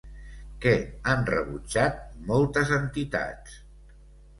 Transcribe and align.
Què 0.63 0.73
han 1.11 1.21
rebutjat 1.29 2.03
moltes 2.33 2.77
entitats? 2.83 3.65